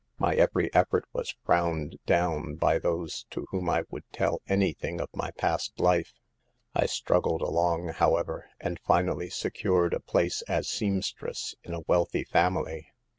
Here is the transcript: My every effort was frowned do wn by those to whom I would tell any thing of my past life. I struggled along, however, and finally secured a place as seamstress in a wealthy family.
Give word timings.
My 0.17 0.33
every 0.33 0.73
effort 0.73 1.05
was 1.13 1.35
frowned 1.45 1.99
do 2.07 2.13
wn 2.15 2.57
by 2.57 2.79
those 2.79 3.27
to 3.29 3.45
whom 3.51 3.69
I 3.69 3.83
would 3.91 4.03
tell 4.11 4.41
any 4.47 4.73
thing 4.73 4.99
of 4.99 5.09
my 5.15 5.29
past 5.37 5.79
life. 5.79 6.15
I 6.73 6.87
struggled 6.87 7.43
along, 7.43 7.89
however, 7.89 8.49
and 8.59 8.79
finally 8.79 9.29
secured 9.29 9.93
a 9.93 9.99
place 9.99 10.41
as 10.47 10.67
seamstress 10.67 11.53
in 11.63 11.75
a 11.75 11.81
wealthy 11.87 12.23
family. 12.23 12.87